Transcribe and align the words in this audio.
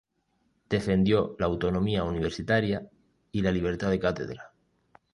Defendió 0.67 1.35
la 1.37 1.45
autonomía 1.45 2.03
universitaria 2.03 2.89
y 3.31 3.43
la 3.43 3.51
libertad 3.51 3.91
de 3.91 3.99
cátedra. 3.99 4.51